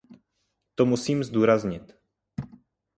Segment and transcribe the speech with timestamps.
[0.75, 1.93] To musím zdůraznit.